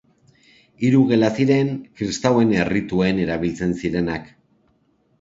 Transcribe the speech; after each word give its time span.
Hiru 0.85 1.01
gela 1.11 1.29
ziren 1.43 1.69
kristauen 2.01 2.57
errituen 2.65 3.23
erabiltzen 3.29 3.81
zirenak. 3.85 4.31